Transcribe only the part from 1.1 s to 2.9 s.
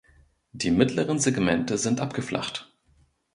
Segmente sind abgeflacht.